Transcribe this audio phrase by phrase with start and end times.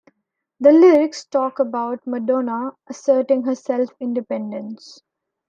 [0.59, 4.99] The lyrics talk about Madonna asserting her self-independence.